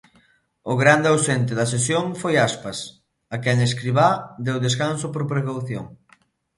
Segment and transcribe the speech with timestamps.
[0.71, 2.77] O grande ausente da sesión foi Aspas,
[3.33, 4.09] a quen Escribá
[4.45, 5.85] deu descanso por precaución.